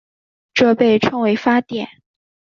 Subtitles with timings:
[0.55, 1.87] 这被称为发电。